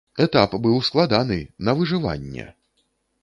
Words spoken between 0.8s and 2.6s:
складаны, на выжыванне!